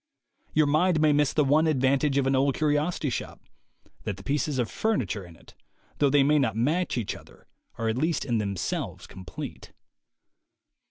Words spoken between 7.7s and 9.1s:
are at least in themselves